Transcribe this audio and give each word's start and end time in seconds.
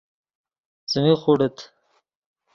څیمی 0.89 1.13
خوڑیت 1.21 1.57